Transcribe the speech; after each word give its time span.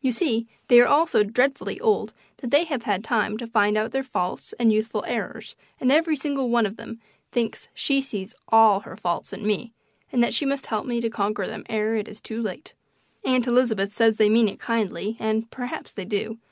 You 0.00 0.12
see, 0.12 0.46
they 0.68 0.78
are 0.80 0.86
all 0.86 1.08
so 1.08 1.24
dreadfully 1.24 1.80
old 1.80 2.12
that 2.36 2.52
they 2.52 2.62
have 2.66 2.84
had 2.84 3.02
time 3.02 3.36
to 3.38 3.48
find 3.48 3.76
out 3.76 3.90
their 3.90 4.04
faults 4.04 4.52
and 4.52 4.72
youthful 4.72 5.02
errors, 5.08 5.56
and 5.80 5.90
every 5.90 6.14
single 6.14 6.50
one 6.50 6.66
of 6.66 6.76
them 6.76 7.00
thinks 7.32 7.66
she 7.74 8.00
sees 8.00 8.32
ALL 8.50 8.78
her 8.82 8.94
faults 8.96 9.32
in 9.32 9.44
me, 9.44 9.72
and 10.12 10.22
that 10.22 10.34
she 10.34 10.46
must 10.46 10.66
help 10.66 10.86
me 10.86 11.00
to 11.00 11.10
conquer 11.10 11.48
them 11.48 11.64
ere 11.68 11.96
it 11.96 12.06
is 12.06 12.20
too 12.20 12.40
late. 12.40 12.74
Aunt 13.24 13.48
Elizabeth 13.48 13.92
says 13.92 14.18
they 14.18 14.30
mean 14.30 14.46
it 14.46 14.60
kindly, 14.60 15.16
and 15.18 15.50
perhaps 15.50 15.92
they 15.92 16.04
do. 16.04 16.38